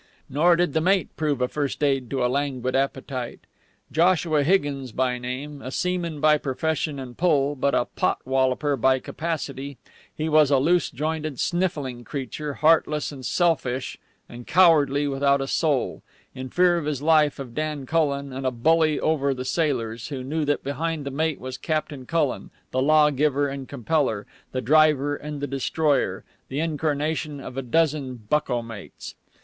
[0.31, 3.41] Nor did the mate prove a first aid to a languid appetite.
[3.91, 8.97] Joshua Higgins by name, a seaman by profession and pull, but a pot wolloper by
[8.97, 9.77] capacity,
[10.11, 16.01] he was a loose jointed, sniffling creature, heartless and selfish and cowardly, without a soul,
[16.33, 20.23] in fear of his life of Dan Cullen, and a bully over the sailors, who
[20.23, 25.41] knew that behind the mate was Captain Cullen, the lawgiver and compeller, the driver and
[25.41, 29.13] the destroyer, the incarnation of a dozen bucko mates.